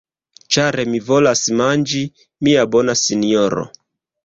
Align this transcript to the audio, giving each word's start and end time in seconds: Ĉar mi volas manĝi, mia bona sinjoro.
Ĉar 0.53 0.77
mi 0.93 1.01
volas 1.09 1.43
manĝi, 1.59 2.03
mia 2.49 2.67
bona 2.77 2.99
sinjoro. 3.05 3.71